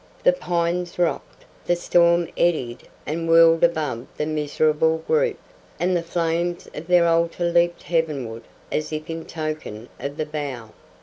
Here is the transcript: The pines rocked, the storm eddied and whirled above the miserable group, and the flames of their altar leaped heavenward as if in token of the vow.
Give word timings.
The 0.23 0.33
pines 0.33 0.97
rocked, 0.97 1.45
the 1.67 1.75
storm 1.75 2.27
eddied 2.35 2.87
and 3.05 3.29
whirled 3.29 3.63
above 3.63 4.07
the 4.17 4.25
miserable 4.25 4.97
group, 5.05 5.37
and 5.79 5.95
the 5.95 6.01
flames 6.01 6.67
of 6.73 6.87
their 6.87 7.05
altar 7.05 7.43
leaped 7.51 7.83
heavenward 7.83 8.41
as 8.71 8.91
if 8.91 9.11
in 9.11 9.25
token 9.25 9.89
of 9.99 10.17
the 10.17 10.25
vow. 10.25 10.71